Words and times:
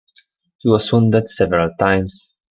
He 0.57 0.67
was 0.67 0.91
wounded 0.91 1.29
several 1.29 1.69
times. 1.77 2.31